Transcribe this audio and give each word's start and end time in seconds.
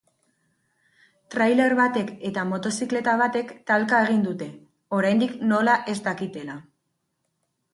Trailer 1.33 1.75
batek 1.79 2.09
eta 2.29 2.45
motozikleta 2.53 3.15
batek 3.23 3.53
talka 3.73 4.01
egin 4.07 4.25
dute, 4.29 4.49
oraindik 5.01 5.37
nola 5.53 5.77
ez 5.95 5.97
dakitela. 6.09 6.57